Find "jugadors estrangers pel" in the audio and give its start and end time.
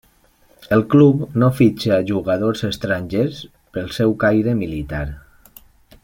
2.11-3.93